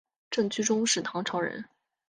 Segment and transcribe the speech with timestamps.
[0.31, 1.63] 郑居中是唐朝人。